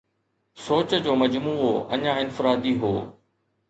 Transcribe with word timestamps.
سوچ 0.63 0.89
جو 1.03 1.13
مجموعو 1.21 1.71
اڃا 1.93 2.13
انفرادي 2.23 2.73
هو 2.81 2.93